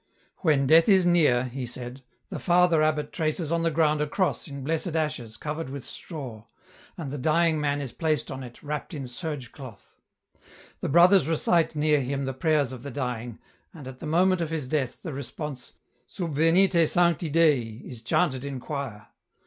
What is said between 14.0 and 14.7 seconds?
moment of his